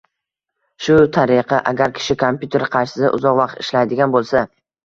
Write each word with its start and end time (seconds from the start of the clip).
Shu 0.85 0.95
tariqa, 1.17 1.59
agar 1.73 1.93
kishi 1.99 2.17
kompyuter 2.23 2.65
qarshisida 2.77 3.15
uzoq 3.19 3.39
vaqt 3.45 3.63
ishlaydigan 3.67 4.19
bo‘lsa 4.19 4.45